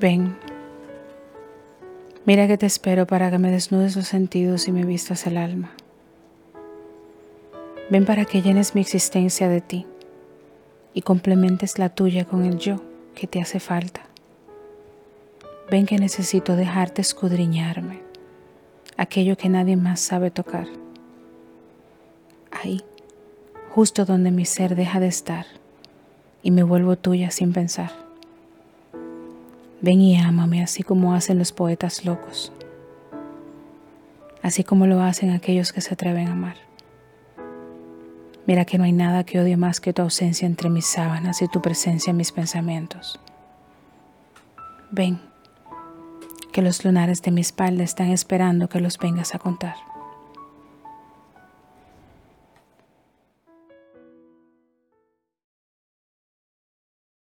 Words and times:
Ven. 0.00 0.36
Mira 2.24 2.48
que 2.48 2.58
te 2.58 2.66
espero 2.66 3.06
para 3.06 3.30
que 3.30 3.38
me 3.38 3.52
desnudes 3.52 3.94
los 3.94 4.08
sentidos 4.08 4.66
y 4.66 4.72
me 4.72 4.84
vistas 4.84 5.26
el 5.26 5.36
alma. 5.36 5.70
Ven 7.90 8.04
para 8.04 8.24
que 8.24 8.42
llenes 8.42 8.74
mi 8.74 8.80
existencia 8.80 9.48
de 9.48 9.60
ti 9.60 9.86
y 10.94 11.02
complementes 11.02 11.78
la 11.78 11.90
tuya 11.90 12.24
con 12.24 12.44
el 12.44 12.58
yo 12.58 12.82
que 13.14 13.28
te 13.28 13.40
hace 13.40 13.60
falta. 13.60 14.02
Ven 15.70 15.86
que 15.86 15.98
necesito 15.98 16.56
dejarte 16.56 17.00
escudriñarme, 17.00 18.00
aquello 18.96 19.36
que 19.36 19.48
nadie 19.48 19.76
más 19.76 20.00
sabe 20.00 20.32
tocar. 20.32 20.66
Ahí, 22.50 22.82
justo 23.70 24.04
donde 24.04 24.32
mi 24.32 24.44
ser 24.44 24.74
deja 24.74 24.98
de 24.98 25.06
estar 25.06 25.46
y 26.42 26.50
me 26.50 26.64
vuelvo 26.64 26.96
tuya 26.96 27.30
sin 27.30 27.52
pensar. 27.52 28.03
Ven 29.84 30.00
y 30.00 30.16
ámame 30.18 30.62
así 30.62 30.82
como 30.82 31.12
hacen 31.14 31.38
los 31.38 31.52
poetas 31.52 32.06
locos, 32.06 32.50
así 34.40 34.64
como 34.64 34.86
lo 34.86 35.02
hacen 35.02 35.28
aquellos 35.28 35.74
que 35.74 35.82
se 35.82 35.92
atreven 35.92 36.28
a 36.28 36.32
amar. 36.32 36.56
Mira 38.46 38.64
que 38.64 38.78
no 38.78 38.84
hay 38.84 38.92
nada 38.92 39.24
que 39.24 39.38
odie 39.38 39.58
más 39.58 39.82
que 39.82 39.92
tu 39.92 40.00
ausencia 40.00 40.46
entre 40.46 40.70
mis 40.70 40.86
sábanas 40.86 41.42
y 41.42 41.48
tu 41.48 41.60
presencia 41.60 42.12
en 42.12 42.16
mis 42.16 42.32
pensamientos. 42.32 43.20
Ven, 44.90 45.20
que 46.50 46.62
los 46.62 46.82
lunares 46.82 47.20
de 47.20 47.30
mi 47.30 47.42
espalda 47.42 47.84
están 47.84 48.08
esperando 48.08 48.70
que 48.70 48.80
los 48.80 48.96
vengas 48.96 49.34
a 49.34 49.38
contar. 49.38 49.74